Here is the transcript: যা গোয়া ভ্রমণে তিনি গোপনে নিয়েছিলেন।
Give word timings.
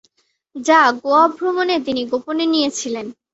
যা 0.55 0.79
গোয়া 1.01 1.23
ভ্রমণে 1.35 1.75
তিনি 1.85 2.01
গোপনে 2.11 2.45
নিয়েছিলেন। 2.53 3.05